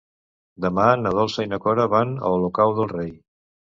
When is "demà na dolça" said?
0.65-1.45